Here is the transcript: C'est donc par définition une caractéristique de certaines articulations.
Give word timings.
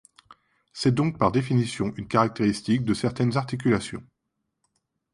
C'est 0.73 0.95
donc 0.95 1.19
par 1.19 1.31
définition 1.31 1.93
une 1.95 2.07
caractéristique 2.07 2.83
de 2.85 2.95
certaines 2.95 3.37
articulations. 3.37 4.01